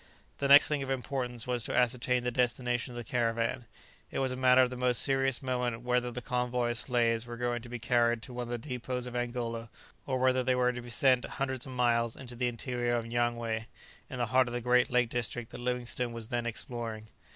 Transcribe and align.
The 0.39 0.47
next 0.47 0.67
thing 0.67 0.81
of 0.81 0.89
importance 0.89 1.45
was 1.45 1.63
to 1.65 1.77
ascertain 1.77 2.23
the 2.23 2.31
destination 2.31 2.89
of 2.91 2.95
the 2.97 3.03
caravan. 3.03 3.65
It 4.09 4.17
was 4.17 4.31
a 4.31 4.35
matter 4.35 4.63
of 4.63 4.71
the 4.71 4.75
most 4.75 5.03
serious 5.03 5.43
moment 5.43 5.83
whether 5.83 6.09
the 6.09 6.23
convoy 6.23 6.71
of 6.71 6.77
slaves 6.77 7.27
were 7.27 7.37
going 7.37 7.61
to 7.61 7.69
be 7.69 7.77
carried 7.77 8.23
to 8.23 8.33
one 8.33 8.51
of 8.51 8.61
the 8.63 8.79
dépôts 8.79 9.05
of 9.05 9.15
Angola, 9.15 9.69
or 10.07 10.17
whether 10.17 10.41
they 10.43 10.55
were 10.55 10.71
to 10.73 10.81
be 10.81 10.89
sent 10.89 11.23
hundreds 11.25 11.67
of 11.67 11.73
miles 11.73 12.15
into 12.15 12.35
the 12.35 12.47
interior 12.47 12.99
to 12.99 13.07
Nyangwe, 13.07 13.67
in 14.09 14.17
the 14.17 14.25
heart 14.25 14.47
of 14.47 14.55
the 14.55 14.59
great 14.61 14.89
lake 14.89 15.09
district 15.09 15.51
that 15.51 15.61
Livingstone 15.61 16.13
was 16.13 16.29
then 16.29 16.47
exploring. 16.47 17.09